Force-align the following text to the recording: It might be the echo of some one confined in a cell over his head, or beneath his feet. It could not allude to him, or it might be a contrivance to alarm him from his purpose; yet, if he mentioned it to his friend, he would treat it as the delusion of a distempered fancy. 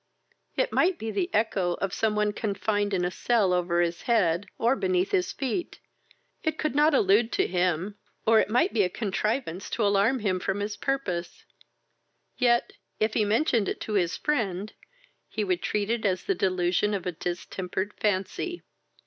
It 0.55 0.71
might 0.73 0.97
be 0.97 1.11
the 1.11 1.29
echo 1.31 1.75
of 1.75 1.93
some 1.93 2.15
one 2.15 2.33
confined 2.33 2.91
in 2.91 3.05
a 3.05 3.11
cell 3.11 3.53
over 3.53 3.81
his 3.81 4.01
head, 4.01 4.47
or 4.57 4.75
beneath 4.75 5.11
his 5.11 5.31
feet. 5.31 5.77
It 6.43 6.57
could 6.57 6.73
not 6.73 6.95
allude 6.95 7.31
to 7.33 7.45
him, 7.45 7.99
or 8.25 8.39
it 8.39 8.49
might 8.49 8.73
be 8.73 8.81
a 8.81 8.89
contrivance 8.89 9.69
to 9.69 9.85
alarm 9.85 10.17
him 10.17 10.39
from 10.39 10.59
his 10.59 10.75
purpose; 10.75 11.45
yet, 12.35 12.73
if 12.99 13.13
he 13.13 13.25
mentioned 13.25 13.69
it 13.69 13.79
to 13.81 13.93
his 13.93 14.17
friend, 14.17 14.73
he 15.29 15.43
would 15.43 15.61
treat 15.61 15.91
it 15.91 16.03
as 16.03 16.23
the 16.23 16.33
delusion 16.33 16.95
of 16.95 17.05
a 17.05 17.11
distempered 17.11 17.93
fancy. 17.99 18.63